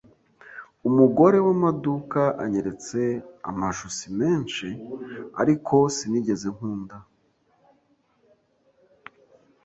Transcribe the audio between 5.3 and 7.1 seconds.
ariko sinigeze nkunda.